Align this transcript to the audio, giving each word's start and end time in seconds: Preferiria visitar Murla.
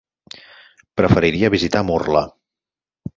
Preferiria 1.01 1.51
visitar 1.57 1.83
Murla. 1.91 2.25